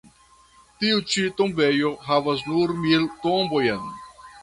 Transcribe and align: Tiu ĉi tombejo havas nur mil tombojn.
Tiu 0.83 1.03
ĉi 1.11 1.27
tombejo 1.43 1.93
havas 2.09 2.45
nur 2.51 2.77
mil 2.83 3.09
tombojn. 3.27 3.91